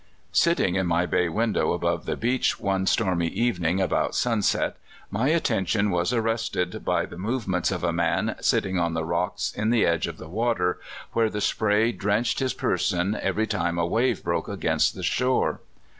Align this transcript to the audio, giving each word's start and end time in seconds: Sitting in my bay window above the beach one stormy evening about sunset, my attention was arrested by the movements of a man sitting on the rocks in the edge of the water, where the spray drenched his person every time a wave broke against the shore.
Sitting 0.33 0.73
in 0.73 0.87
my 0.87 1.05
bay 1.05 1.29
window 1.29 1.73
above 1.73 2.07
the 2.07 2.17
beach 2.17 2.59
one 2.59 2.87
stormy 2.87 3.27
evening 3.27 3.79
about 3.79 4.15
sunset, 4.15 4.75
my 5.11 5.27
attention 5.27 5.91
was 5.91 6.11
arrested 6.11 6.83
by 6.83 7.05
the 7.05 7.19
movements 7.19 7.69
of 7.69 7.83
a 7.83 7.93
man 7.93 8.35
sitting 8.41 8.79
on 8.79 8.95
the 8.95 9.05
rocks 9.05 9.53
in 9.53 9.69
the 9.69 9.85
edge 9.85 10.07
of 10.07 10.17
the 10.17 10.27
water, 10.27 10.79
where 11.13 11.29
the 11.29 11.39
spray 11.39 11.91
drenched 11.91 12.39
his 12.39 12.55
person 12.55 13.15
every 13.21 13.45
time 13.45 13.77
a 13.77 13.85
wave 13.85 14.23
broke 14.23 14.47
against 14.49 14.95
the 14.95 15.03
shore. 15.03 15.59